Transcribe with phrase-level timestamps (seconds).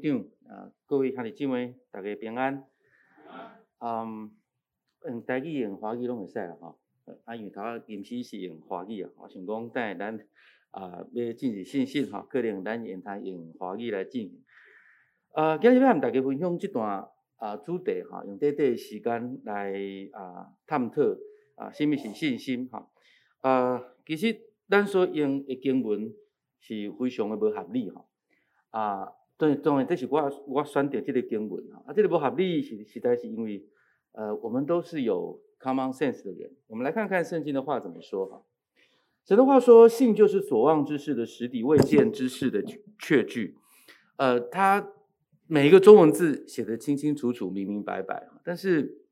[0.00, 2.64] 长啊，各位兄弟姊妹，大家平安。
[3.78, 4.30] 嗯，
[5.06, 6.78] 用台语用华语拢会使啦吼。
[7.24, 10.18] 啊，因为头仔临时是用华语啊，我想讲等下咱
[10.70, 14.44] 啊要进行信息吼，可能咱用台用华语来进行。
[15.32, 19.72] 呃，今日要和大家分享这段啊主题哈，用短短时间来
[20.12, 21.02] 啊探讨
[21.56, 22.90] 啊，什么是信心哈？
[23.40, 26.12] 啊，其实咱所用的经文
[26.58, 28.06] 是非常的不合理哈。
[28.70, 33.66] 啊，对，当然这是我我选择这个经文啊，这个不合理是实在是因为，
[34.12, 36.54] 呃，我们都是有 common sense 的人。
[36.66, 38.42] 我们来看看圣经的话怎么说哈。
[39.24, 42.62] 神的话说：“信就是所望之事的实底，未见之事的
[42.98, 43.56] 确据。”
[44.16, 44.92] 呃，他
[45.46, 49.06] 每一个中文字写得清清楚楚、明明白白，但是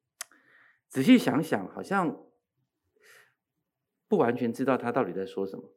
[0.88, 2.22] 仔细想想，好像
[4.06, 5.72] 不完全知道他到底在说什么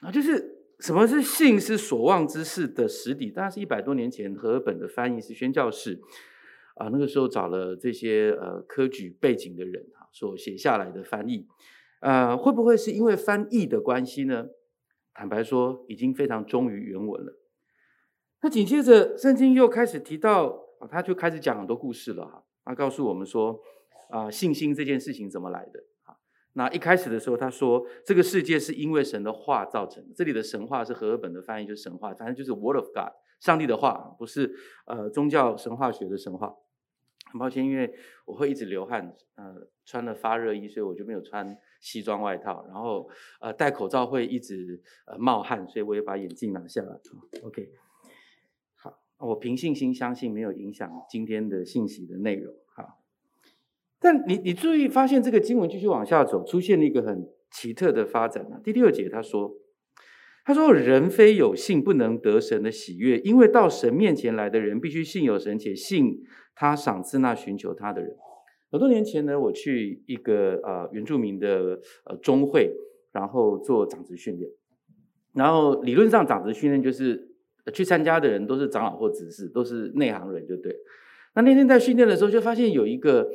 [0.00, 0.59] 啊，就是。
[0.80, 1.60] 什么是信？
[1.60, 3.30] 是所望之事的实底。
[3.30, 6.00] 当然是一百多年前和合本的翻译是宣教士
[6.76, 11.46] 啊，那个时候找了这些呃科举背景的人啊，所写下来的翻译。
[12.00, 14.46] 呃，会不会是因为翻译的关系呢？
[15.12, 17.38] 坦白说，已经非常忠于原文了。
[18.42, 20.58] 那紧接着圣经又开始提到，
[20.90, 22.42] 他就开始讲很多故事了哈。
[22.64, 23.60] 他告诉我们说
[24.08, 25.84] 啊，信心这件事情怎么来的？
[26.54, 30.14] 那一开始的时候，他说这个世界是因为神的话造成的。
[30.14, 34.52] 这里的神话是和合本的翻译，就是神话，反正就是 Word of God，上帝的话，不是
[34.86, 36.54] 呃宗教神话学的神话。
[37.30, 42.66] 很抱歉，因为我会一直流汗，呃，穿了发热衣，所以我就没有穿西装外套。
[42.66, 43.08] 然后
[43.40, 46.98] 呃戴口罩会一直呃冒汗，所以我也把眼镜拿下来。
[47.44, 47.70] OK，
[48.74, 52.52] 好，我凭信心相信，没有影响今天的信息的内容。
[54.02, 58.58] 但你你注意发现这个经文继续往下走，出现了一个很奇特的发展啊。
[58.64, 59.54] 第六节他说
[60.42, 66.22] ：“他说人非有信不能得神的喜悦，因为到神面前来的人必须信有神，且信
[66.54, 68.16] 他赏赐那寻求他的人。”
[68.72, 72.72] 很多年前呢，我去一个呃原住民的呃中会，
[73.12, 74.50] 然后做长职训练。
[75.34, 77.28] 然后理论上长职训练就是
[77.74, 80.74] 去参加的人都是长老或执事，都是内行人，就对。
[81.34, 83.28] 那那天在训练的时候，就发现有一个。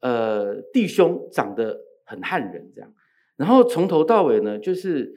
[0.00, 2.94] 呃，弟兄长得很汉人，这样，
[3.36, 5.14] 然后从头到尾呢，就是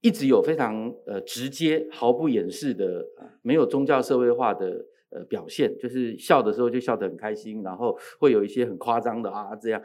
[0.00, 3.06] 一直有非常呃直接、毫不掩饰的，
[3.42, 9.82] 没有宗教社会化的呃表现，就是笑的时候就笑得很开心，然后会有一些很夸张的啊这样，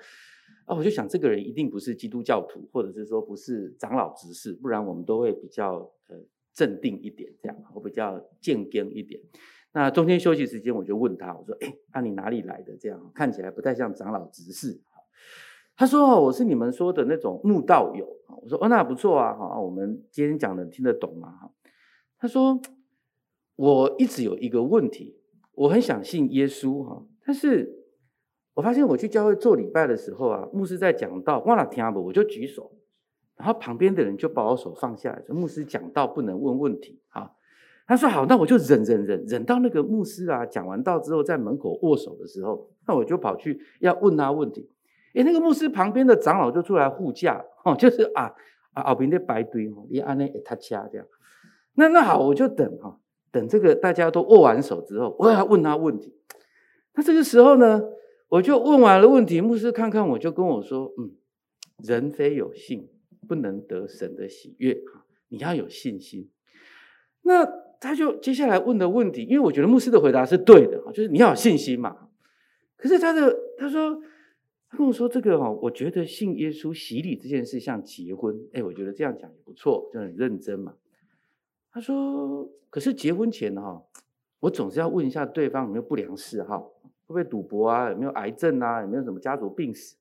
[0.65, 6.15] 啊，我就想这个人一定不是基督教徒，或者是说不是长老执事，不然我们都会比较呃
[6.53, 9.21] 镇定一点，这样，我比较健康一点。
[9.77, 12.75] 那中间休息时间，我就问他，我说：“哎，那你哪里来的？
[12.77, 14.81] 这样看起来不太像长老执事。”
[15.77, 18.07] 他说：“我是你们说的那种慕道友。”
[18.41, 21.51] 我说：“哦，那不错啊，哈，我们今天讲的听得懂吗？”哈，
[22.17, 22.59] 他说
[23.55, 25.19] ：“我一直有一个问题，
[25.53, 27.85] 我很想信耶稣，哈，但是
[28.55, 32.71] 我发现我去教会做礼拜的时候啊，牧师在讲道，忘了听不，我就举手，
[33.35, 37.35] 然后旁边的人就把我手放下来，说牧师讲道不能问问题，哈。”
[37.87, 44.69] 他说好，那我就忍忍忍忍到那个牧师啊讲完道之后，在门口握手的时候，那我就跑去要问他问题。
[45.13, 48.33] 诶，那个牧师旁边的长老就出来护驾，哦，就是啊
[48.73, 51.07] 啊，后边的白堆哦，你按那一他掐这样。
[51.75, 52.99] 那那好，我就等哈，
[53.31, 56.13] 等这个大家都握完手之后，我要问他问题。
[56.93, 57.81] 那这个时候呢，
[58.27, 61.15] 我就问完了问题，牧师看看我就跟我说，嗯，
[61.81, 62.89] 人非有信
[63.29, 64.77] 不能得神的喜悦，
[65.29, 66.29] 你要有信心。
[67.21, 67.65] 那。
[67.79, 72.09] 他就接下来问的问题，因为我觉得牧师的回答是对的，就是你要有信心嘛。
[72.75, 74.01] 可是他的他说，
[74.69, 80.73] 他跟我说这个哈，我觉得信耶稣洗礼这件事像结婚，哎，我觉得这样讲也不错，就很认真嘛。
[81.71, 83.83] 他说，可是结婚前哈，
[84.39, 86.59] 我总是要问一下对方有没有不良嗜好，
[87.05, 89.95] 会不会赌博啊，有没有癌症啊，有没有什么家族病史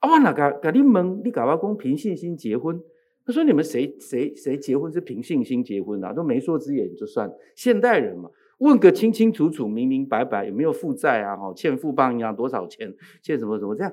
[0.00, 0.10] 啊？
[0.10, 2.80] 我哪个跟你问，你搞阿公凭信心结婚？
[3.28, 6.14] 他说：“你们谁谁谁结婚是凭信心结婚的啊？
[6.14, 8.30] 都媒妁之言就算现代人嘛，
[8.60, 11.36] 问个清清楚楚、明明白白，有没有负债啊？
[11.36, 12.90] 哈，欠富邦一样多少钱？
[13.22, 13.92] 欠什么什么这样？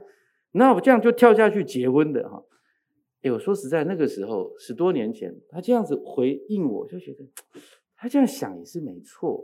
[0.54, 2.42] 那我这样就跳下去结婚的哈？
[3.24, 7.26] 哎，我说实在，那个时候十多年前，他这样子回应我，就觉得
[7.98, 9.44] 他这样想也是没错。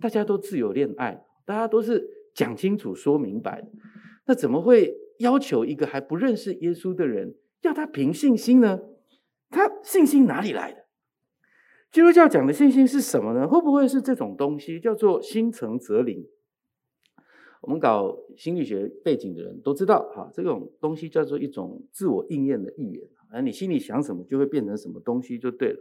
[0.00, 2.04] 大家都自由恋爱，大家都是
[2.34, 3.64] 讲清楚、说明白，
[4.26, 8.80] 那怎么会要求一个还不认识耶稣的人要他凭信心呢？”
[9.50, 10.86] 他信心哪里来的？
[11.90, 13.48] 基督教讲的信心是什么呢？
[13.48, 16.24] 会不会是这种东西叫做心诚则灵？
[17.62, 23.08] 我们搞心理学背景的人都知道，哈，这种东西叫做一种自我应验的预言。
[23.32, 25.78] 而你心里想什么，就会变成什么东西，就对了。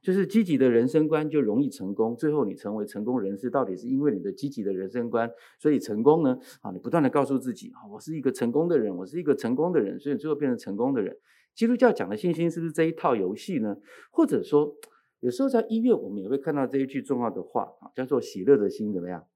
[0.00, 6.38] 就是积极的人生观就容易成功，最后你成为成功人士，到底是因为你的积极的人生观，所以成功呢？
[6.62, 11.16] 啊，你不断的告诉自己，啊，我是一个成功的人，我是一个成功的人，所以最后变成成功的人。
[11.56, 13.78] 基督教讲的信心是不是这一套游戏呢？
[14.10, 14.76] 或者说，
[15.20, 19.26] 有时候在医院我们也会看到这一句重要的话，啊，叫做喜乐的心怎么样？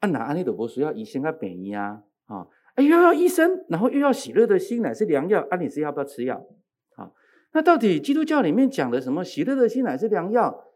[0.00, 2.48] 啊，哪安利的博士要医生啊，便宜啊，啊。
[2.74, 5.46] 哎，又要医生，然后又要喜乐的心，乃是良药。
[5.48, 6.44] 啊，你是要不要吃药？
[6.94, 7.14] 好，
[7.52, 10.72] 那到底基督教里面讲的什么喜乐的心乃是良药？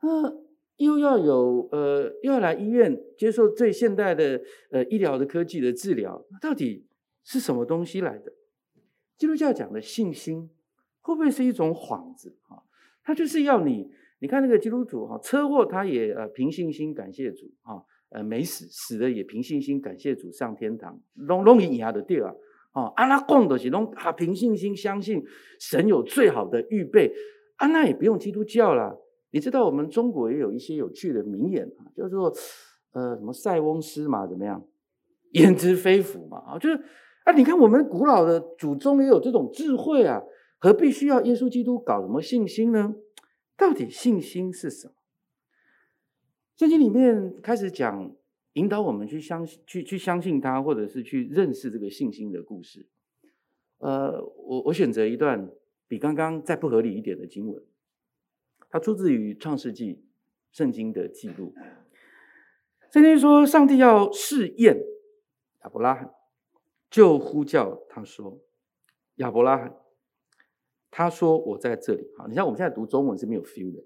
[0.00, 0.32] 那
[0.76, 4.40] 又要有呃，又要来医院接受最现代的
[4.70, 6.86] 呃医疗的科技的治疗，到底
[7.22, 8.32] 是什么东西来的？
[9.22, 10.50] 基督教讲的信心
[11.00, 12.58] 会不会是一种幌子啊？
[13.04, 13.88] 他就是要你，
[14.18, 17.80] 你看那个基督徒哈，车祸他也呃凭信心感谢主啊。
[18.10, 22.34] 呃，没死，死了也凭信心感谢主上天堂，拢拢以下的对啊，
[22.72, 25.22] 哦，阿拉贡的是拢啊凭信心相信
[25.60, 27.12] 神有最好的预备，
[27.58, 28.92] 啊，那也不用基督教啦。
[29.30, 32.24] 你知道我们中国也有一些有趣的名言啊，叫做
[32.90, 34.66] 呃什么塞翁失马怎么样，
[35.34, 36.82] 焉知非福嘛啊，就是
[37.24, 40.22] 啊，你看我们古老的祖宗也有这种智慧啊，
[40.58, 42.94] 何必需要耶稣基督搞什么信心呢？
[43.56, 44.94] 到底信心是什么？
[46.56, 48.14] 圣经里面开始讲，
[48.54, 52.88] 引导我们去相信、去去相信他，或者是去认识这个信心的故事。
[53.78, 55.50] 呃，我我选择一段
[55.88, 57.62] 比刚刚再不合理一点的经文，
[58.70, 60.04] 它出自于创世纪
[60.50, 61.54] 圣经的记录。
[62.90, 64.76] 圣经说，上帝要试验
[65.64, 66.10] 亚伯拉罕，
[66.92, 68.38] 就呼叫他说
[69.16, 69.74] ：“亚伯拉罕。”
[70.92, 73.82] 他说：“我在这里。”好，你像我们现在读中文是没有 feel 的。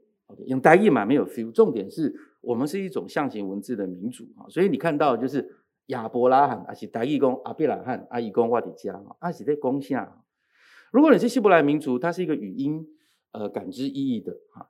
[0.47, 1.53] 用台语嘛，没有 feel。
[1.53, 10.25] 重点是我们是一种象形文字的民族啊，所以你看到就是亚伯拉罕，还是台语讲阿伯拉罕，阿姨讲我的家，阿是在讲啥？
[10.91, 12.85] 如果你是希伯来民族，它是一个语音
[13.31, 14.69] 呃感知意义的哈。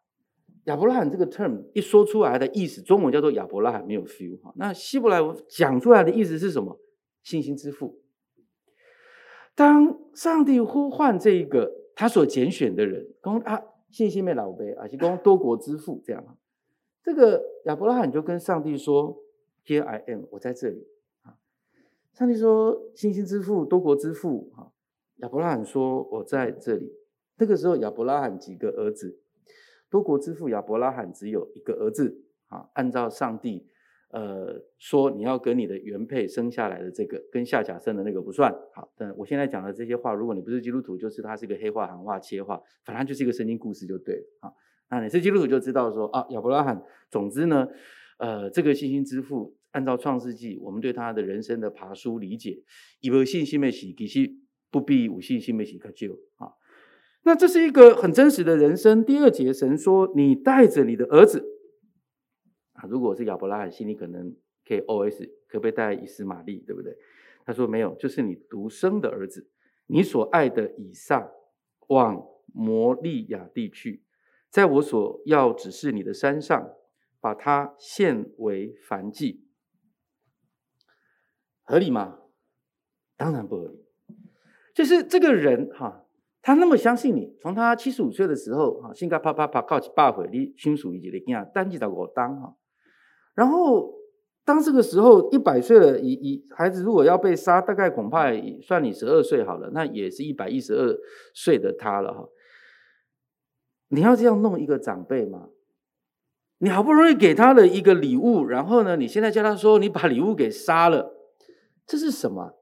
[0.64, 4.52] 亚伯拉罕这个 term 一说出来的意思，中文叫做亚伯拉罕，没有 feel 哈。
[4.56, 6.78] 那希伯来讲出来的意思是什么？
[7.22, 8.02] 信心之父。
[9.56, 13.60] 当上帝呼唤这一个他所拣选的人，公啊。
[13.88, 16.36] 信心的老辈啊，是公多国之父这样。
[17.02, 19.16] 这个亚伯拉罕就跟上帝说
[19.64, 20.86] ：“Here I am，我在这里。”
[21.22, 21.38] 啊
[22.12, 24.52] 上帝说：“信心之父，多国之父。”
[25.18, 26.92] 亚伯拉罕说：“我在这里。”
[27.38, 29.18] 那个时候，亚伯拉罕几个儿子？
[29.88, 32.22] 多国之父亚伯拉罕只有一个儿子。
[32.48, 33.66] 啊，按照上帝。
[34.16, 38.90] 呃，说你要跟你的原配生下来的这个，跟夏甲生的那个不算好。
[38.96, 44.52] 但我现在讲的这些话，如果你不是基督徒，就是它是一个黑话、行话、切话，反正就是一个圣经故事就对了啊。
[44.88, 47.68] 那你是基督徒就知道说啊，亚伯拉罕，总之呢，
[48.16, 52.62] 呃，这个信心之父，按照创世纪，我们对他的人生的爬书理解，
[53.02, 54.30] 以为信心没洗，其实
[54.70, 56.56] 不必无信心没洗可救啊。
[57.24, 59.04] 那这是一个很真实的人生。
[59.04, 61.45] 第二节神说，你带着你的儿子。
[62.76, 64.34] 啊，如果是亚伯拉罕，心里可能
[64.66, 66.96] 可以 OS，可不可以带以斯玛利，对不对？
[67.44, 69.48] 他说没有，就是你独生的儿子，
[69.86, 71.30] 你所爱的以撒，
[71.88, 74.02] 往摩利亚地去，
[74.50, 76.70] 在我所要指示你的山上，
[77.20, 79.44] 把他献为燔祭，
[81.62, 82.18] 合理吗？
[83.16, 83.86] 当然不合理。
[84.74, 86.04] 就是这个人哈，
[86.42, 92.56] 他那么相信你，从他七十五岁的时候哈，心肝啪啪啪告起八回，你亲属以及你讲单记到我当哈。
[93.36, 93.94] 然后，
[94.44, 100.98] 当这个时候一百岁了，以以孩子如果要被杀，大概恐怕算你十二岁好了，那也是一百一十二
[101.34, 102.28] 岁的他了哈。
[103.88, 105.50] 你要这样弄一个长辈吗？
[106.58, 111.14] 你好不容易给他的一个礼物，然后呢，你现在叫他说你把礼物给杀了，
[111.86, 112.58] 这是什么？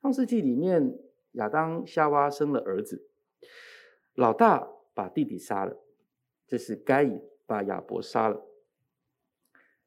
[0.00, 0.98] 创世纪里面，
[1.32, 3.06] 亚当夏娃生了儿子，
[4.14, 5.76] 老大把弟弟杀了，
[6.46, 8.42] 这是该隐把亚伯杀了。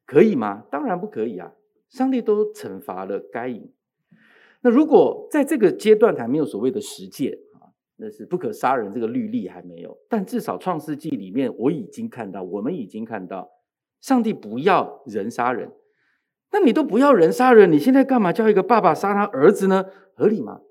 [0.06, 0.66] 可以吗？
[0.72, 1.54] 当然不可以啊！
[1.90, 3.72] 上帝都惩罚了该隐。
[4.62, 9.98] 那如果在这个阶段还没有所谓的十诫啊，那是不可杀人这个律例还没有。
[10.10, 13.50] 但至少创世纪里面我已经看到，我们已经看到，
[14.02, 15.72] 上帝不要人杀人。
[16.52, 19.86] 那你都不要人杀人，你现在干嘛叫一个爸爸杀他儿子呢？
[20.16, 20.62] 合理吗？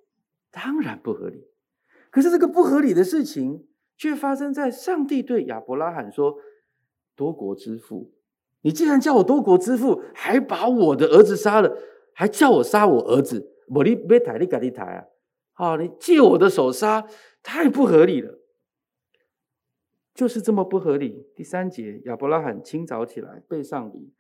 [0.51, 1.49] 当然不合理。
[2.11, 6.37] 可是这个不合理的事情却发生在上帝对亚伯拉罕说
[7.17, 8.13] ：“多国之父。”
[8.65, 11.77] 你既然叫我多国之父，还把我的儿子杀了，
[12.15, 15.05] 还叫我杀我儿子，我你别抬你赶紧抬啊！
[15.53, 17.07] 好，你借我的手杀，
[17.43, 18.41] 太不合理了，
[20.15, 21.27] 就是这么不合理。
[21.37, 24.15] 第三节，亚伯拉罕清早起来，背上礼，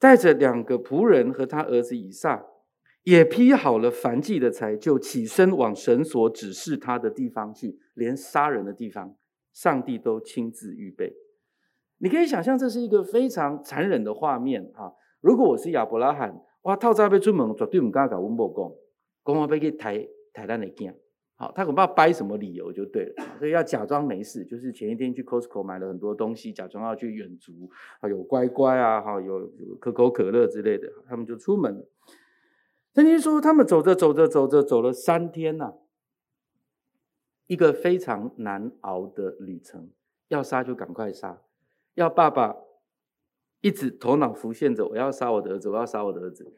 [0.00, 2.44] 带着两个仆人和他儿子以撒，
[3.04, 9.16] 也劈好了燔祭的柴，就起身往神所指示他的地方去，连杀人的地方，
[9.52, 11.14] 上帝都亲自预备。
[12.02, 14.92] 你可以想象，这是一个非常残忍的画面哈。
[15.20, 18.72] 如果我是亚伯拉罕，哇，套早被出门，绝对不敢跟阮某讲，
[19.24, 20.92] 讲我被去抬抬咱的囝。
[21.36, 29.48] 好，他恐怕掰什么理由就对了，所以要假装没事，就是前一天去 Costco 买了很多东西，假装要去远足，啊，有乖乖啊，哈，有
[29.80, 31.86] 可口可乐之类的，他们就出门了。
[32.94, 35.74] 圣经说，他们走着走着走着走了三天呐，
[37.46, 39.90] 一个非常难熬的旅程，
[40.26, 41.40] 要杀就赶快杀，
[41.94, 42.56] 要爸爸
[43.60, 46.52] 一直头脑浮现着我要杀我的儿子，我要杀我的儿子，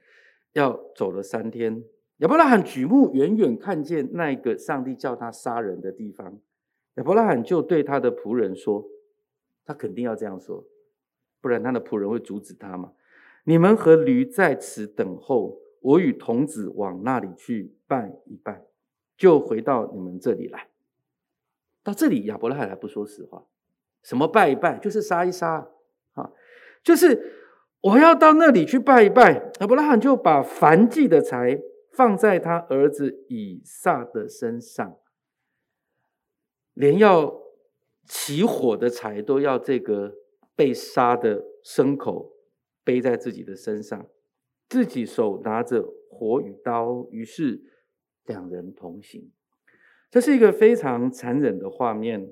[0.53, 1.85] 要走了三天。
[2.19, 6.41] 亚伯拉罕举目远远看见那个上帝叫他杀人的地方，
[6.95, 8.87] 亚伯拉罕就对他的仆人说
[9.67, 10.65] ：“他肯定要这样说，
[11.41, 12.93] 不然他的仆人会阻止他嘛。
[13.45, 18.65] 你们和驴在此等候，我与童子往那里去拜一拜，
[19.17, 20.69] 就回到你们这里来。”
[21.83, 23.45] 到这里，亚伯拉罕还不说实话，
[24.05, 25.69] 什么拜一拜，就是杀一杀
[26.13, 26.31] 啊，
[26.85, 27.33] 就是
[27.81, 29.51] 我要到那里去拜一拜。
[29.59, 31.61] 亚伯拉罕就把燔祭的柴。
[31.97, 34.99] 放在他儿子以撒的身上，
[36.73, 37.41] 连要
[38.09, 40.13] 起火的柴都要这个
[40.57, 42.33] 被杀的牲口
[42.83, 44.09] 背在自己的身上，
[44.69, 47.63] 自己手拿着火与刀，于是
[48.25, 49.31] 两人同行。
[50.11, 52.29] 这是一个非常残忍的画面，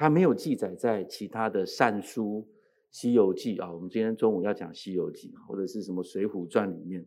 [0.00, 2.48] 它没有记载在其他的善书
[2.90, 3.70] 《西游记》啊。
[3.70, 7.06] 我们今天中午要讲《西游记》，或者是什么《水浒传》里面。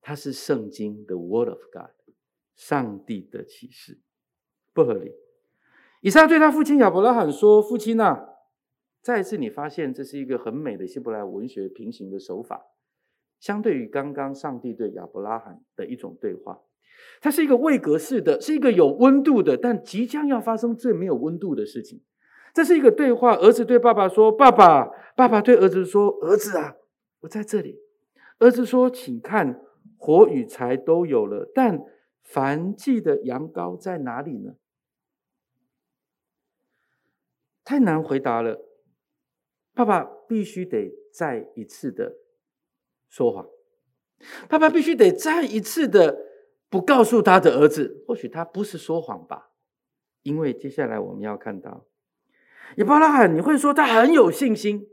[0.00, 1.92] 它是圣经的 Word of God，
[2.56, 4.00] 上帝的启示，
[4.74, 5.12] 不合理。
[6.00, 8.28] 以撒对他父亲亚伯拉罕说：“父亲啊，
[9.00, 12.66] 再一次你发现这是一个很美的希伯来文学平行的手法，
[13.38, 16.60] 相对于刚刚上帝对亚伯拉罕的一种对话，
[17.20, 22.02] 它是一个位格式的，是一个有温度的，但即将要发生最没有温度的事情。
[22.56, 26.74] 这是一个对话，儿子对爸爸说：‘爸爸。’爸爸对儿子说：‘儿子啊，
[27.20, 27.82] 我在这里。’
[28.40, 29.62] 儿子说：‘请看。’
[29.98, 31.84] 火与柴都有了，但
[32.22, 34.54] 凡祭的羊羔在哪里呢？
[37.62, 38.64] 太难回答了。
[39.74, 42.16] 爸爸必须得再一次的
[43.10, 43.46] 说谎，
[44.48, 46.18] 爸爸必须得再一次的
[46.70, 48.02] 不告诉他的儿子。
[48.06, 49.50] 或许他不是说谎吧，
[50.22, 51.86] 因为接下来我们要看到
[52.76, 54.86] 亚伯拉罕，你会说他很有信心。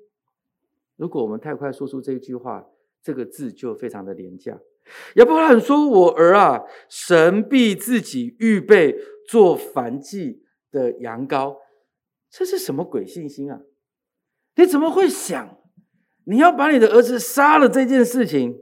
[0.96, 2.66] 如果我们太快说出这句话，
[3.02, 4.60] 这个字就非常的廉价。
[5.16, 8.96] 亚伯拉罕说：“我儿啊，神必自己预备
[9.28, 11.58] 做燔祭的羊羔。”
[12.30, 13.62] 这是什么鬼信心啊？
[14.56, 15.58] 你怎么会想
[16.26, 18.60] 你要把你的儿子杀了这件事情？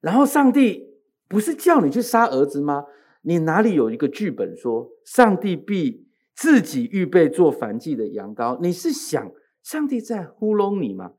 [0.00, 0.94] 然后上帝
[1.28, 2.84] 不是叫你去杀儿子吗？
[3.22, 6.05] 你哪里有一个剧本说上帝必
[6.36, 8.60] 自己预备做燔祭的羊羔？
[8.60, 11.14] 你是想上帝在糊弄你吗？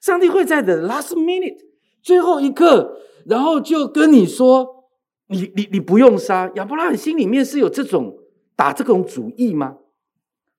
[0.00, 1.56] 上帝会在 the last minute
[2.02, 3.00] 最后一刻？
[3.26, 4.90] 然后就跟你说，
[5.28, 8.18] 你你你不用杀亚伯拉罕，心里面是有这种
[8.54, 9.78] 打这种主意吗？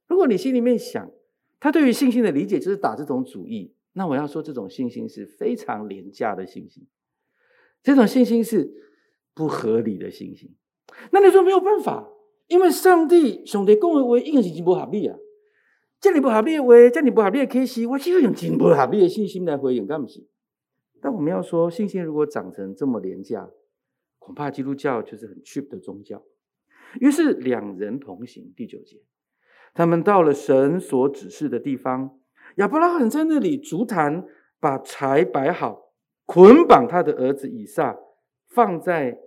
[0.08, 1.10] 如果你心里面想，
[1.60, 6.88] 他对于信心的理解就是打这种主意，那我要说这种信心是非常廉价的信心，
[7.84, 8.72] 这种信心是
[9.34, 10.56] 不合理的信心。
[11.12, 12.10] 那你说没有办法，
[12.50, 15.16] 因为上帝上帝讲的话一定是真不合理啊，
[16.02, 20.28] 这里不合理的话，这里不合理的 case，我只有用真不合理的信心来回应，干不是？
[21.00, 23.50] 但我们要说，信心如果长成这么廉价，
[24.18, 26.24] 恐怕基督教就是很 cheap 的宗教。
[27.00, 28.98] 于是两人同行，第九节，
[29.76, 32.20] 他们到了神所指示的地方，
[32.56, 34.26] 亚伯拉罕在那里筑坛，
[34.60, 35.94] 把柴摆好，
[36.26, 37.98] 捆绑他的儿子以撒，
[38.48, 39.20] 放在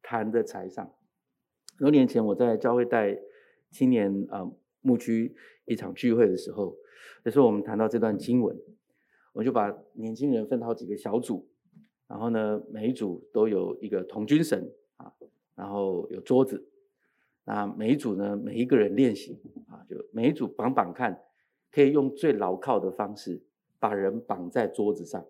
[0.00, 0.92] 坛的柴上。
[1.78, 3.18] 多年前我在教会带
[3.70, 4.50] 青年啊
[4.82, 5.34] 牧区
[5.66, 6.76] 一场聚会的时候，
[7.22, 8.56] 那时候我们谈到这段经文。
[9.32, 11.48] 我就把年轻人分好几个小组，
[12.06, 15.12] 然后呢，每一组都有一个童军神啊，
[15.56, 16.68] 然后有桌子，
[17.44, 19.36] 那每一组呢，每一个人练习
[19.68, 21.20] 啊，就每一组绑绑看，
[21.72, 23.42] 可以用最牢靠的方式
[23.80, 25.26] 把人绑在桌子上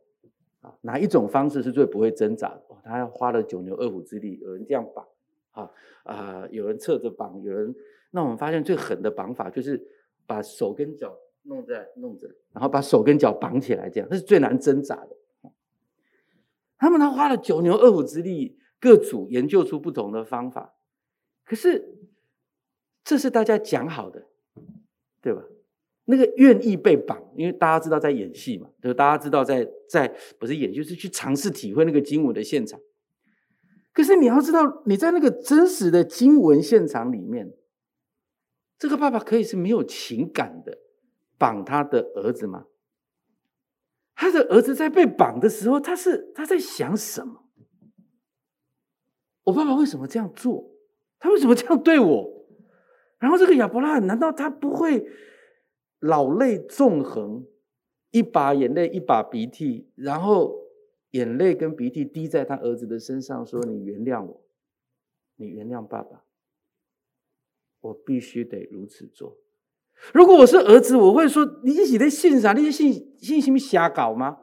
[0.60, 2.60] 啊，哪一种方式是最不会挣扎？
[2.68, 5.08] 哦，他要花了九牛二虎之力，有人这样绑
[5.54, 5.70] 啊
[6.04, 7.74] 啊，有人侧着绑，有人，
[8.12, 9.82] 那我们发现最狠的绑法就是
[10.26, 11.18] 把手跟脚。
[11.46, 15.10] 弄在弄着，然后把手跟脚绑起来，这样这是最难挣扎的。
[16.78, 20.74] 他们他花了九牛二虎之力，各组研究出不同的方法。
[21.44, 21.98] 可是
[23.04, 24.26] 这是大家讲好的，
[25.20, 25.44] 对吧？
[26.06, 30.08] 那个愿意被绑，因为大家知道在演戏嘛，就是大家知道在在
[30.38, 32.80] 不是演，就是去尝试体会那个经文的现场。
[33.94, 37.54] 可是你要知道，你在那个真实的经文现场里面，
[38.76, 40.76] 这个爸爸可以是没有情感的
[41.38, 42.66] 绑他的儿子吗？
[44.16, 47.44] 他的儿子在被绑的时候，他是他在想什么？
[49.44, 50.72] 我爸爸为什么这样做？
[51.20, 52.46] 他为什么这样对我？
[53.18, 55.06] 然后这个亚伯拉罕，难道他不会
[56.00, 57.46] 老泪纵横，
[58.10, 60.54] 一把眼泪一把鼻涕，然后
[61.14, 64.44] 眼泪跟鼻涕滴在他儿子的身上，说：“你原谅我，
[65.36, 66.24] 你原谅爸爸，
[67.80, 69.38] 我必须得如此做。”
[70.12, 74.40] 如果我是儿子，我会说：“你一起在信上，那些信信心瞎搞吗？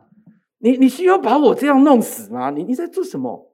[0.59, 2.51] 你你需要把我这样弄死吗？
[2.51, 3.53] 你你在做什么？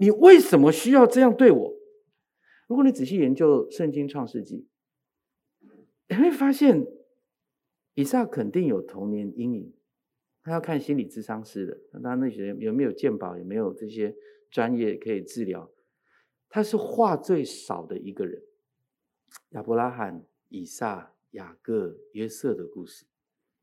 [0.00, 1.74] 你为什么需要这样对我？”
[2.66, 4.66] 如果你仔细研究圣经创世纪，
[6.08, 6.84] 你会发现
[7.94, 9.72] 以撒肯定有童年阴影，
[10.42, 12.00] 他要看心理咨商师的。
[12.00, 14.16] 他那些有没有健保，有没有这些
[14.50, 15.70] 专业可以治疗？
[16.48, 18.42] 他是话最少的一个人。
[19.50, 21.10] 亚伯拉罕、以撒。
[21.32, 23.06] 雅各、约瑟的故事，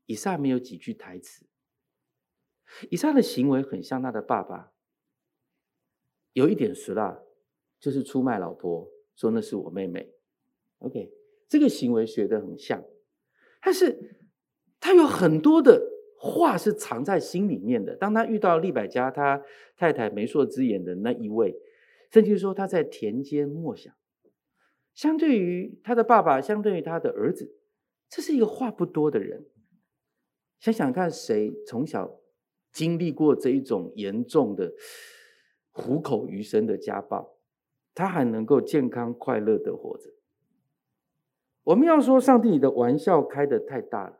[0.06, 1.46] 以撒没有几句台词。
[2.88, 4.72] 以撒的行为很像他的爸爸，
[6.32, 7.22] 有一点俗辣，
[7.78, 10.12] 就是出卖老婆，说那是我妹妹。
[10.78, 11.12] OK，
[11.46, 12.84] 这个行为学得很像，
[13.62, 14.16] 但是
[14.80, 15.89] 他有很多的
[16.22, 17.96] 话是藏在心里面的。
[17.96, 19.42] 当他遇到利百加他
[19.74, 21.56] 太太媒妁之言的那一位，
[22.12, 23.94] 甚至说他在田间默想，
[24.92, 27.56] 相对于他的爸爸，相对于他的儿子。
[28.10, 29.46] 这是一个话不多的人，
[30.58, 32.20] 想想看，谁从小
[32.70, 34.74] 经历过这一种严重的
[35.70, 37.38] 虎口余生的家暴，
[37.94, 40.10] 他还能够健康快乐的活着？
[41.62, 44.18] 我们要说，上帝，你的玩笑开得太大了，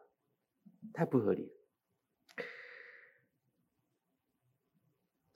[0.94, 1.59] 太不合理了。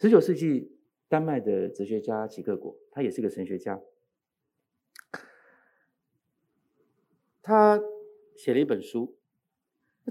[0.05, 0.71] 十九世纪
[1.09, 3.81] 丹麦的哲学家齐克果，他也是个神学家，
[7.41, 7.81] 他。
[8.37, 9.17] 写了一本书，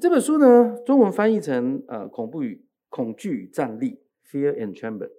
[0.02, 5.12] 这本书呢，中文翻译成呃恐怖与恐惧与战栗 （Fear and Tremble）。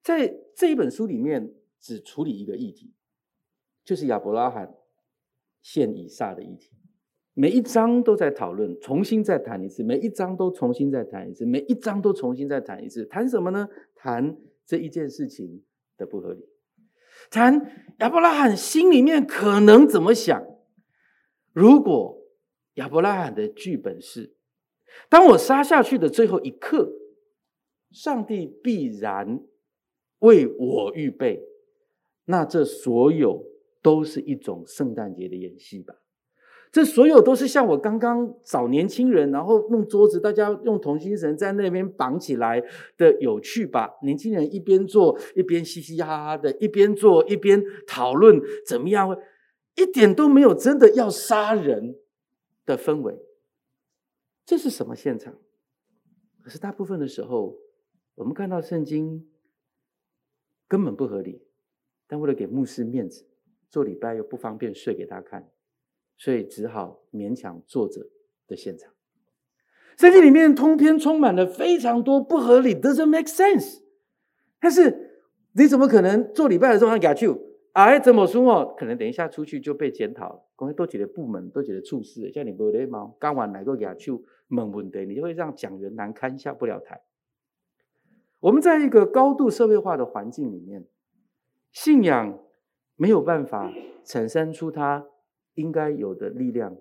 [0.00, 2.94] 在这一本书里面，只处理一个议题，
[3.84, 4.74] 就是亚伯拉罕
[5.60, 6.77] 献以撒的议题。
[7.40, 13.06] 每一章都在讨论，重新再谈一次；每一章都重新再谈一次；每一章都重新再谈一次。
[13.06, 13.68] 谈什么呢？
[13.94, 15.62] 谈这一件事情
[15.96, 16.44] 的不合理，
[17.30, 20.44] 谈亚伯拉罕心里面可能怎么想，
[21.52, 22.18] 如果。
[22.74, 24.34] 亚伯拉罕的剧本是：
[25.08, 26.92] 当我杀下去的最后一刻，
[27.90, 29.40] 上帝必然
[30.20, 31.42] 为我预备。
[32.26, 33.44] 那这所有
[33.82, 35.94] 都是一种圣诞节的演戏吧？
[36.70, 42.62] 这所有都是像我刚刚找年轻人，然后弄桌子，大家用同心绳在那边绑起来
[42.96, 43.96] 的有趣吧？
[44.02, 49.16] 年轻人一边做一边嘻嘻哈哈的，一边做一边讨论怎么样，
[49.76, 51.96] 一点都没有真的要杀人。
[52.68, 53.18] 的氛围，
[54.44, 55.34] 这是什么现场？
[56.42, 57.56] 可是大部分的时候，
[58.14, 59.26] 我们看到圣经
[60.68, 61.40] 根本不合理，
[62.06, 63.24] 但为了给牧师面子，
[63.70, 65.50] 做礼拜又不方便睡给他看，
[66.18, 68.08] 所以只好勉强坐着
[68.46, 68.92] 的现场。
[69.96, 73.78] 圣经里面通篇充满了非常多不合理，doesn't make sense。
[74.60, 77.28] 但是你怎么可能做礼拜的时候还给他去？
[77.72, 78.74] 哎，怎么说哦？
[78.76, 80.44] 可能等一下出去就被检讨了。
[80.56, 84.10] 公司都觉得部门都觉得处事，像你不礼貌，刚完来个给他去
[84.48, 87.00] 问问题，你就会让讲员难堪，下不了台。
[88.40, 90.86] 我们在一个高度社会化的环境里面，
[91.70, 92.38] 信仰
[92.96, 93.72] 没有办法
[94.04, 95.06] 产生出它
[95.58, 96.76] 应该有的力量，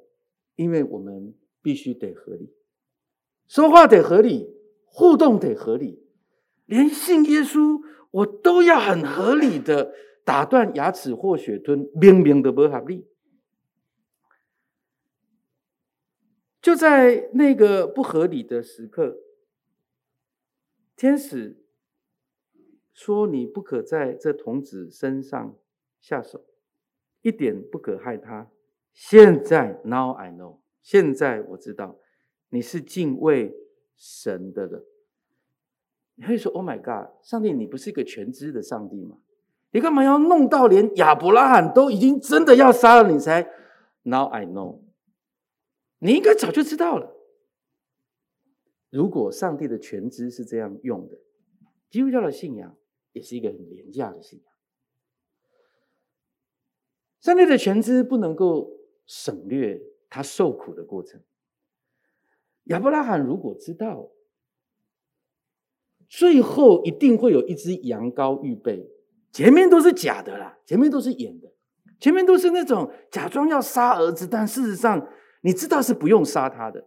[0.56, 2.54] 因为我们必须得合理，
[3.48, 6.02] 说话得合理，互动得合理，
[6.66, 9.94] 连信耶稣我都要很合理的。
[10.28, 13.08] 打断牙齿或血吞，明明的不合理。
[16.62, 19.20] 就在那个不合理的时刻，
[20.98, 21.64] 天使
[22.92, 25.58] 说：“你不可在这童子身上
[26.02, 26.46] 下手，
[27.22, 28.52] 一点不可害他。”
[28.98, 32.00] 现在，Now I know，现在我知道
[32.50, 33.54] 你是敬畏
[33.96, 34.84] 神的人。
[36.16, 39.20] 你会说：“Oh my God，上帝，你不是一个全知的上帝吗？”
[39.70, 43.48] 你干嘛要弄到连亚伯拉罕都已经真的要杀了你才
[44.02, 44.80] ？Now I know，
[46.00, 47.16] 你应该早就知道了。
[48.90, 51.20] 如果上帝的全知是这样用的，
[51.92, 52.76] 基督教的信仰
[53.12, 54.52] 也是一个很廉价的信仰。
[57.22, 58.77] 上帝的全知不能够
[59.08, 61.20] 省略他受苦的过程。
[62.66, 64.12] 亚伯拉罕如果知道，
[66.08, 68.90] 最后一定会有一只羊羔预备，
[69.32, 71.52] 前面都是假的啦，前面都是演的，
[72.00, 75.10] 前面都是那种假装要杀儿子，但事实上
[75.42, 76.86] 你知道是不用杀他的。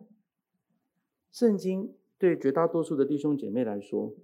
[1.31, 4.15] 圣经对绝大多数的弟兄姐妹来说，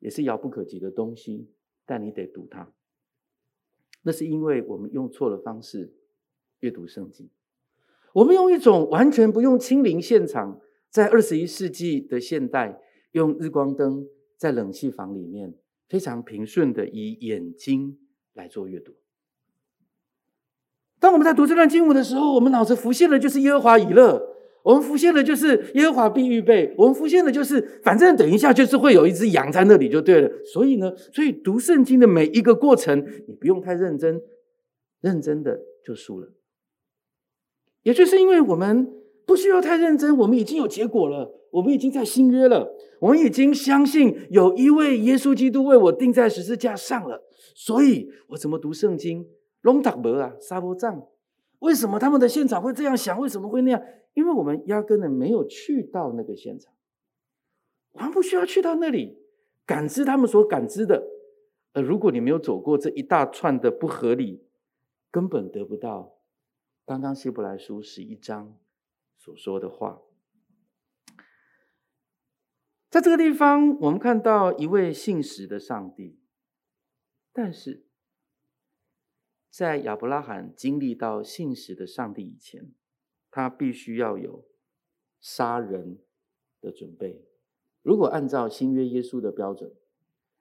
[0.00, 1.48] 也是遥不可及的东西，
[1.86, 2.72] 但你得读它。
[4.02, 5.94] 那是因为我们用错了方式
[6.60, 7.30] 阅读圣经，
[8.14, 12.80] 我们用一种完全不用亲临现场，在二十一世纪的现代，
[13.12, 14.06] 用日光灯
[14.38, 15.54] 在冷气房里面
[15.88, 17.98] 非常平顺的以眼睛
[18.32, 18.92] 来做阅读。
[21.00, 24.30] 当我们在读这段经文的时候，我们脑子浮现的就是耶和华以勒。
[24.62, 30.30] 我们浮现的就是耶和华必预备，我们浮现的就是反正等一下就是会有一只羊在那里就对了。
[30.42, 34.22] 所以呢，所以读圣经的每一个过程，你不用太认真，
[35.02, 36.32] 认真的就输了。
[37.84, 38.92] 也就是因为我们
[39.24, 47.22] 不需要太认真，我们已经有结果了，我们已经在新约了，我们已经相信有一位耶稣基督为我钉在十字架上了。
[47.54, 49.28] 所以我怎么读圣经？
[49.60, 51.06] 龙塔伯啊，沙波藏，
[51.60, 53.18] 为什么他们的现场会这样想？
[53.20, 53.82] 为什么会那样？
[54.14, 56.72] 因为我们压根的没有去到那个现场，
[57.92, 59.18] 我们不需要去到那里
[59.66, 61.06] 感知他们所感知的。
[61.72, 64.42] 呃如果你没有走过这一大串的不合理，
[65.10, 66.13] 根本得不到
[66.84, 68.58] 刚刚希伯来书十一章
[69.16, 70.02] 所说的话。
[72.90, 76.20] 在这个地方，我们看到一位信实的上帝，
[77.32, 77.86] 但是
[79.50, 82.72] 在亚伯拉罕经历到信实的上帝以前。
[83.36, 84.46] 他必须要有
[85.20, 85.98] 杀人
[86.60, 87.26] 的准备。
[87.82, 89.74] 如果按照新约耶稣的标准，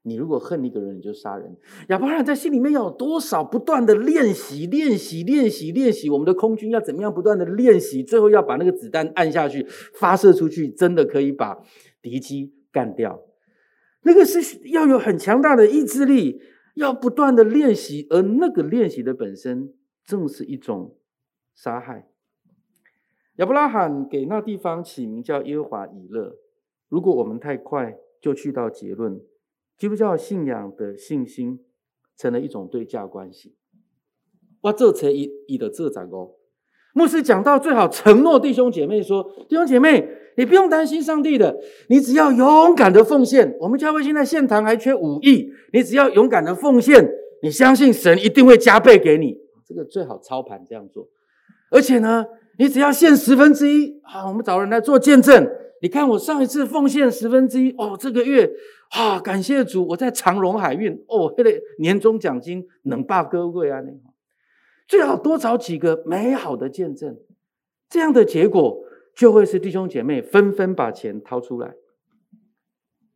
[0.06, 1.56] 你如果恨一个人，你就杀人。
[1.88, 6.10] 亚伯拉罕在心里面要有多少不断的练习、练习、练习、练习？
[6.10, 8.04] 我们的空军要怎么样不断的练习？
[8.04, 11.58] 最后要把那个子弹按下去，发射出去，真的可以把
[12.02, 13.24] 敌机干掉。
[14.02, 16.42] 那个是要有很强大的意志力，
[16.76, 19.74] 要不断的练习，而那个练习的本身
[20.06, 20.98] 正是一种
[21.56, 22.10] 杀害。
[23.38, 26.36] 亚伯拉罕给那地方起名叫耶和华以勒。
[26.90, 29.22] 如果我们太快就去到结论，
[29.84, 31.60] 基督教信仰的信心
[32.18, 33.54] 成了一种对价关系。
[34.62, 36.36] 哇，这才一一的这长哦。
[36.94, 41.54] 牧师讲到最好承诺弟兄姐妹说：弟兄姐妹，你不用担心上帝的，
[41.90, 43.58] 你只要勇敢的奉献。
[43.60, 47.06] 我们教会现在献堂还缺五亿，你只要勇敢的奉献，
[47.42, 49.36] 你相信神一定会加倍给你。
[49.68, 51.10] 这个最好操盘这样做，
[51.70, 52.26] 而且呢。
[52.60, 55.50] 你只要献十分之一，好，我们找人来做见证。
[55.84, 58.50] 你看我上一次奉献十分之一，哦，这个月，
[58.92, 63.92] 啊，感谢主，我在长荣海运，哦，那个年终奖金能霸哥位啊，那
[64.88, 67.20] 最好多找几个美好的见证，
[67.90, 68.82] 这样的结果
[69.14, 71.76] 就会是弟兄姐妹纷纷把钱掏出来。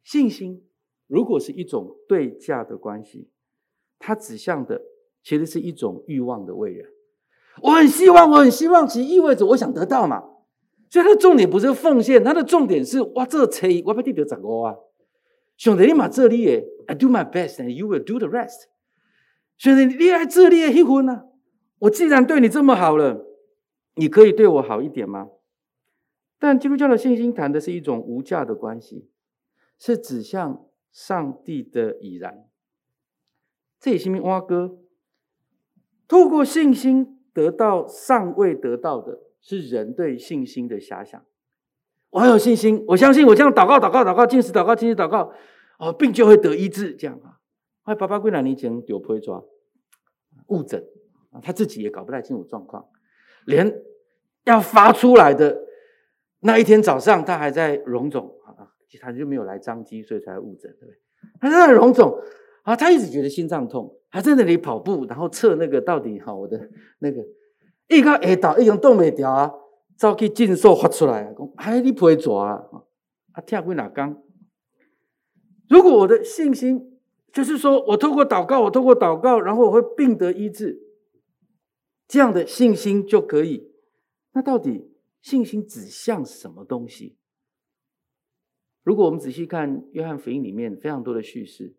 [0.04, 0.66] 信心
[1.08, 3.30] 如果是一种对价的关系，
[3.98, 4.82] 它指向的
[5.24, 6.90] 其实是一种欲望的为人。
[7.62, 10.22] 我很希望，我很希望，其实意味着我想得到嘛。
[10.90, 14.76] 所以它的重点不是奉献，它的重点是哇，这车我不得得怎个啊？
[15.58, 18.66] 兄弟，你嘛这里耶，I do my best and you will do the rest。
[19.58, 21.24] 兄弟，你来这里结婚呢？
[21.80, 23.26] 我既然对你这么好了，
[23.96, 25.30] 你可以对我好一点吗？
[26.40, 29.10] 但基督教的信心谈的是一种无价的关系，
[29.80, 32.46] 是指向上帝的已然。
[33.80, 34.78] 这也是名蛙哥，
[36.08, 37.16] 透过信心。
[37.38, 41.24] 得到尚未得到的是人对信心的遐想。
[42.10, 45.32] 我很有信心，我相信我这样祷告、祷告、祷告、进食祷告、进食祷告，
[45.80, 46.94] 哦，病就会得医治。
[46.94, 47.40] 这样啊，
[47.84, 49.44] 哎，爸爸归哪里前有被抓
[50.48, 50.84] 误诊
[51.32, 52.88] 啊，他自己也搞不太清楚状况，
[53.46, 53.82] 连
[54.46, 55.58] 要发出来的
[56.40, 58.72] 那一天早上，他还在荣总啊，
[59.02, 61.00] 他就没有来彰基，所以才误诊，对不对？
[61.40, 62.18] 他在荣总。
[62.64, 66.70] 啊，他一直觉得心脏痛，还在那里跑步，然后测那个到底哈，我的
[67.00, 67.24] 那个
[67.88, 69.52] 一个耳道已经动没掉啊，
[69.96, 72.84] 早去禁兽发出来，讲哎你不会抓啊，
[73.32, 74.24] 啊跳过哪刚？
[75.70, 77.00] 如果我的信心
[77.32, 80.80] 就是说我透过祷告，我透过祷告，然后我会病得医治，
[82.08, 83.72] 这样的信心就可以。
[84.34, 87.18] 那到底信心指向什么东西？
[88.84, 91.76] 如果我们仔细看约翰福音里面非常多的叙事。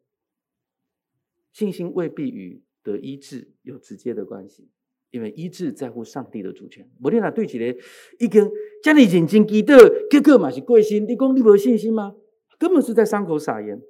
[1.51, 4.71] 信心未必与得医治有直接的关系，
[5.11, 6.89] 因为医治在乎上帝的主权。
[6.99, 7.75] 摩天娜对起来
[8.19, 8.51] 已经
[8.83, 9.77] 将你眼睛记得，
[10.11, 11.07] 结果嘛是贵心。
[11.07, 12.15] 你讲你没有信心吗？
[12.59, 13.81] 根本是在伤口撒盐。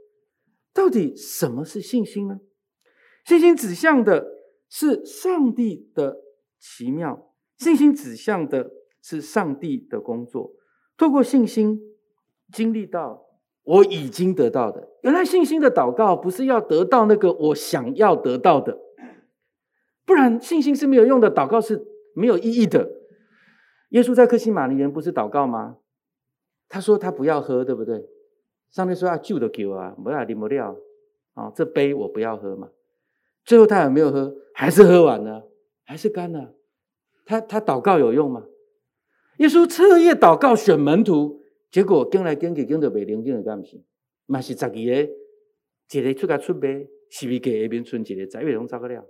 [0.73, 2.41] 到底什么是信心呢？
[3.25, 4.29] 信心指向的
[4.71, 6.19] 是上帝的
[6.59, 8.71] 奇妙，信心指向的
[9.03, 10.53] 是上帝的工作。
[10.97, 11.81] 透过信心
[12.53, 13.25] 经历到
[13.65, 14.89] 我已经得到的。
[15.03, 18.79] 原来信心的祷告不是要得到那个我想要得到的，
[20.09, 22.91] 不然信心是没有用的，祷告是没有意义的。
[23.91, 25.77] 耶稣在克西马尼园不是祷告吗？
[26.67, 28.09] 他说他不要喝，对不对？
[28.71, 30.75] 上帝说要救的酒啊，不要啉不了
[31.35, 32.71] 啊，这杯我不要喝嘛。
[33.45, 34.35] 最后他有没有喝？
[34.55, 35.47] 还是喝完了，
[35.85, 36.55] 还是干了。
[37.27, 38.47] 他他祷告有用吗？
[39.37, 43.85] 耶稣彻夜祷告选门徒，结果跟来跟去跟着袂灵经的干不行？
[44.25, 49.05] 嘛是十二个，一个出家出卖，十二个下面存一个，十月拢糟个了。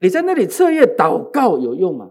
[0.00, 2.10] 你在那里彻夜祷告有用吗？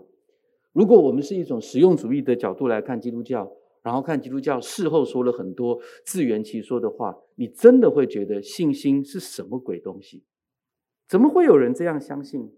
[0.72, 3.52] 如果我们是一种实用主义的角度来看基督教，
[3.84, 10.24] 然后看基督教事后说了很多自圆其说的话，你真的会觉得信心是什么鬼东西？
[11.08, 12.52] 怎么会有人这样相信？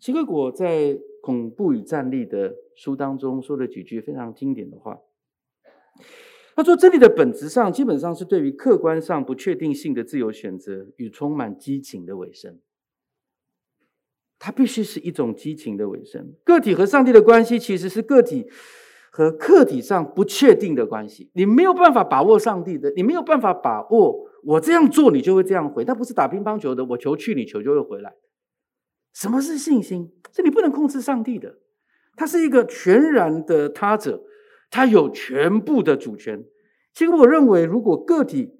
[0.00, 4.98] 齐克果在《恐怖与战栗》的书当中说了几句非常经典的话。
[6.56, 12.60] 他说：“真理的本质上，基本上是对于客观上不确定性的自由选择与充满激情的委身。
[14.44, 16.34] 它必须是一种激情的尾声。
[16.42, 18.50] 个体和上帝的关系，其实是个体
[19.12, 21.30] 和客体上不确定的关系。
[21.34, 25.84] 你没有办法把握上帝的，你没有办法把握我这样做，你就会这样回。
[25.84, 28.14] 它不是打乒乓球的，我球去，你球就会回来。”
[29.14, 30.10] 什么是信心？
[30.34, 31.58] 是你不能控制上帝的，
[32.16, 34.24] 他是一个全然的他者，
[34.72, 36.44] 他有全部的主权。
[36.92, 38.58] 其实我认为，如果个体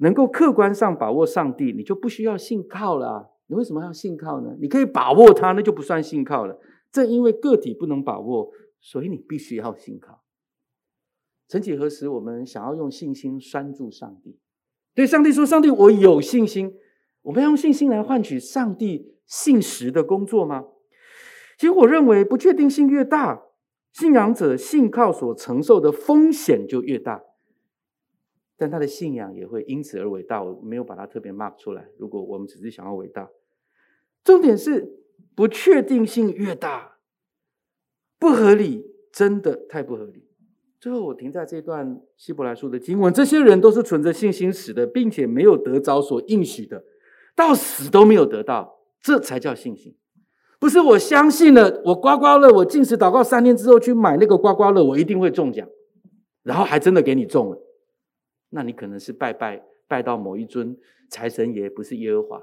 [0.00, 3.30] 能够客观上把握上帝，你就不需要信靠了。
[3.46, 4.56] 你为什么要信靠呢？
[4.60, 6.58] 你可以把握它，那就不算信靠了。
[6.90, 10.22] 正因为个体不能把握，所以你必须要信靠。
[11.48, 14.38] 曾几何时，我们想要用信心拴住上帝，
[14.94, 16.74] 对上帝说：“上帝，我有信心。”
[17.22, 19.14] 我们要用信心来换取上帝。
[19.26, 20.66] 信实的工作吗？
[21.58, 23.42] 其实我认为，不确定性越大，
[23.90, 27.22] 信仰者信靠所承受的风险就越大，
[28.64, 30.42] 但他的信仰也会因此而伟大。
[30.42, 31.86] 我没有把它特别 mark 出来。
[31.98, 33.28] 如果我们只是想要伟大，
[34.24, 34.90] 重点是
[35.34, 36.96] 不确定性越大，
[38.18, 40.26] 不合理，真的太不合理。
[40.80, 46.82] 最后，我停在这段希伯来书的经文：这些人都是存着信心死的，并且没有得着所应许的，
[47.36, 48.80] 到死都没有得到。
[49.02, 49.94] 这才叫信心，
[50.58, 55.68] 不是我相信了，我刮刮乐，我进食祷告三天之后去买那个刮刮乐，我一定会中奖，
[56.42, 57.58] 然后还真的给你中了，
[58.54, 60.76] 那你可能是拜拜拜到某一尊
[61.10, 62.42] 财神爷，不是耶和华，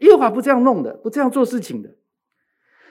[0.00, 1.96] 耶和华不这样弄的，不这样做事情的。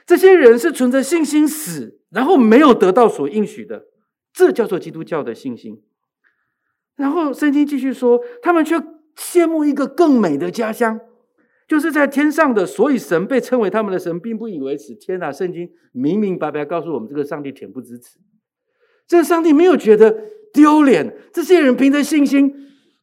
[0.06, 3.86] 这些人是存着信心死，然后没有得到所应许的，
[4.32, 5.82] 这叫做基督教的信心。
[6.96, 8.76] 然后圣经继续说，他们却
[9.16, 11.00] 羡慕一个更美的家乡。
[11.66, 14.94] 就是在天上的，所以神被称为他们的神，并不以为耻。
[14.94, 18.18] 天哪，圣经明明白白告诉我们，这个上帝恬不知耻。
[19.06, 20.18] 这个上帝没有觉得
[20.52, 21.16] 丢脸。
[21.32, 22.52] 这些人凭着信心，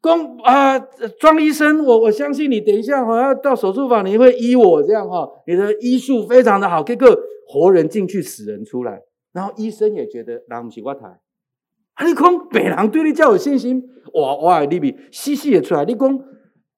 [0.02, 0.78] 光啊，
[1.20, 9.02] 庄医生，我我相信你，等一下我要到手术房，你会医我这样哈，你的医术非常的好，这个活人进去，死人出来，
[9.34, 11.20] 然后医生也觉得，那不是我台，
[11.94, 16.20] 啊，你讲别人对你较有信心，哇哇，你比死死也出来，你讲。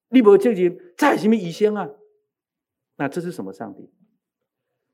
[0.10, 1.90] 你不确定在什么医生啊？
[2.98, 3.92] 那这是什么上帝？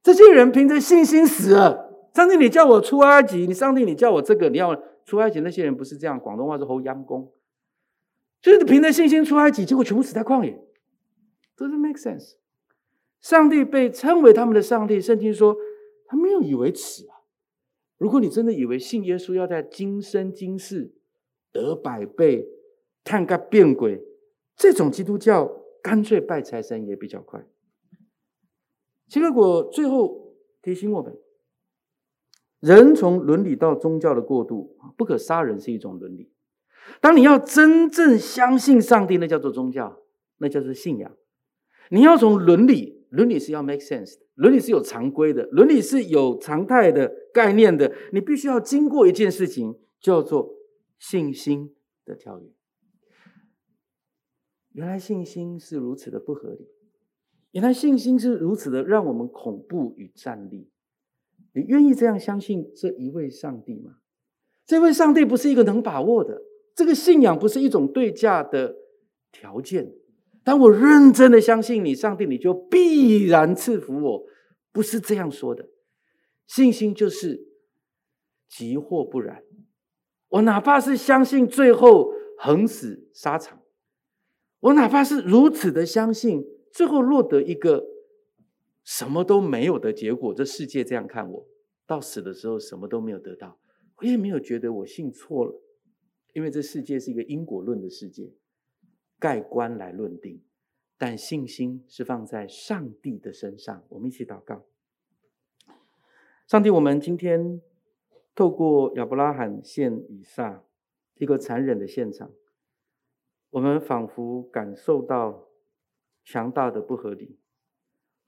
[0.01, 2.09] 这些人凭着信心死了。
[2.15, 5.39] 上帝，你叫我出埃及，你上帝，你叫我这个，你要出埃及。
[5.39, 7.33] 那些人不是这样，广东话是“猴秧工”，
[8.41, 10.59] 就是凭着信心出埃及，结果全部死在旷野。
[11.57, 12.35] Doesn't make sense。
[13.21, 15.55] 上帝被称为他们的上帝，圣经说
[16.07, 17.21] 他没有以为耻啊。
[17.97, 20.93] 如果你真的以为信耶稣要在今生今世
[21.51, 22.45] 得百倍，
[23.03, 24.03] 看个变鬼。
[24.55, 27.45] 这种基督教干脆拜财神也比较快。
[29.07, 31.17] 结果最后提醒我们：
[32.63, 36.31] 人从伦理到宗教的过渡，不可杀人是一种伦理。
[37.01, 40.01] 当你要真正相信上帝，那叫做宗教，
[40.37, 41.13] 那叫做信仰。
[41.89, 47.93] 你要从伦理，伦理是要 make sense 的，伦理是有常规的，伦理是有常态的概念的。
[48.13, 50.53] 你必须要经过一件事情，叫做
[50.97, 52.47] 信心的跳跃。
[54.71, 56.69] 原来信心是如此的不合理，
[57.51, 60.69] 原来信心是如此的让我们恐怖与战栗。
[61.53, 63.97] 你愿意这样相信这一位上帝吗？
[64.65, 66.41] 这位上帝不是一个能把握的，
[66.75, 68.75] 这个信仰不是一种对价的
[69.31, 69.93] 条件。
[70.43, 74.23] 当我认真的相信你，上帝，你就必然赐福我，
[74.71, 75.69] 不是这样说的。
[76.47, 77.47] 信心就是
[78.49, 79.43] 即或不然，
[80.29, 83.61] 我哪怕是相信最后横死沙场。
[84.59, 87.85] 我哪怕是如此的相信，最后落得一个
[88.83, 91.47] 什么都没有的结果，这世界这样看我，
[91.85, 93.59] 到死的时候什么都没有得到，
[93.97, 95.61] 我也没有觉得我信错了，
[96.33, 98.33] 因为这世界是一个因果论的世界，
[99.19, 100.43] 盖棺来论定。
[100.95, 103.83] 但信心是放在上帝的身上。
[103.89, 104.63] 我们一起祷告，
[106.47, 107.61] 上帝，我们今天
[108.33, 110.63] 透过亚伯拉罕献以撒
[111.15, 112.31] 一个残忍的现场，
[113.49, 115.49] 我们仿佛感受到
[116.23, 117.37] 强大的不合理。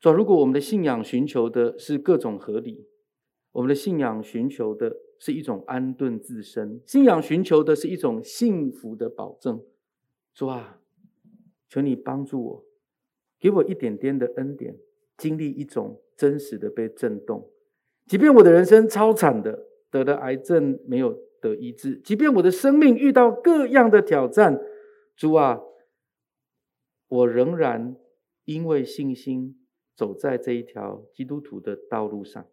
[0.01, 2.87] 说，如果我们的信仰寻求的是各种合理，
[3.53, 9.63] 我们的信仰寻求的是一种安顿自身，信仰寻求的是一种幸福的保证。
[10.33, 10.79] 主啊，
[11.69, 12.65] 求你帮助我，
[13.39, 14.77] 给我一点点的恩典，
[15.17, 17.49] 经历一种真实的被震动。
[18.05, 24.59] 即便我的人生超惨的，得了癌症没有得医治；即便我的生命遇到各样的挑战，
[25.15, 25.61] 主啊，
[27.07, 27.95] 我仍然
[28.43, 29.64] 因为信心
[29.95, 32.45] 走在这一条基督徒的道路上。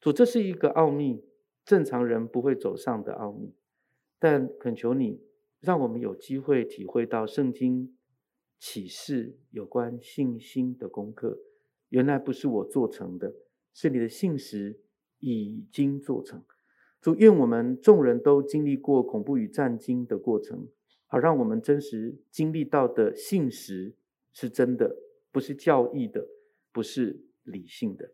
[0.00, 1.22] 主，这是一个奥秘，
[1.64, 3.54] 正常人不会走上的奥秘。
[4.18, 5.20] 但恳求你，
[5.60, 7.96] 让我们有机会体会到圣经
[8.58, 11.38] 启示有关信心的功课。
[11.88, 13.34] 原来不是我做成的，
[13.74, 14.80] 是你的信实
[15.18, 16.42] 已经做成。
[17.00, 20.68] 主，愿我们众人都经历过恐怖与战惊的过程，
[21.06, 23.94] 好让我们真实经历到的信实
[24.32, 24.96] 是真的，
[25.30, 26.28] 不是教义的，
[26.72, 28.10] 不是理性的。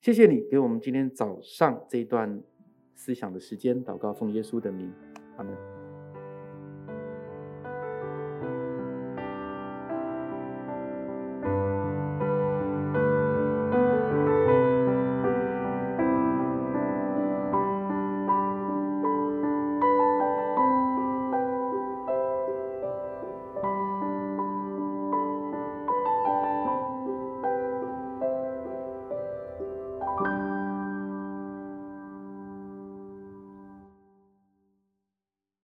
[0.00, 2.42] 谢谢你给我们今天早上这一段
[2.94, 4.92] 思想的时间，祷告奉耶稣的名，
[5.36, 5.69] 阿门。